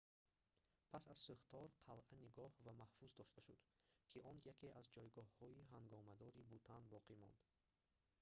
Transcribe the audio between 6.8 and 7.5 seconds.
боқӣ монд